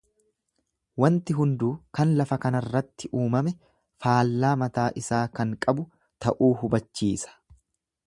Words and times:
Wanti 1.03 1.35
hunduu 1.39 1.69
kan 1.99 2.15
lafa 2.21 2.39
kanarratti 2.47 3.11
uumame 3.19 3.55
faallaa 4.07 4.55
mataa 4.65 4.89
isaa 5.03 5.23
kan 5.41 5.57
qabu 5.67 5.89
ta'uu 6.27 6.55
hubachiisa. 6.65 7.41